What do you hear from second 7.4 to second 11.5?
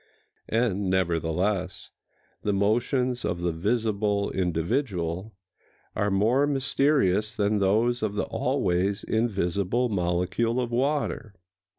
those of the always invisible molecule of water.